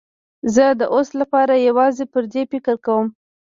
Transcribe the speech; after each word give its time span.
زه 0.55 0.65
د 0.79 0.81
اوس 0.95 1.09
لپاره 1.21 1.53
یوازې 1.67 2.05
پر 2.13 2.23
دې 2.33 2.43
فکر 2.51 2.75
کوم. 2.85 3.07